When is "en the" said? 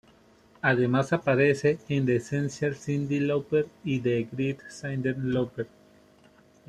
1.87-2.15